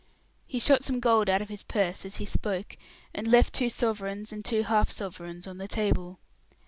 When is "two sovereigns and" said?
3.53-4.43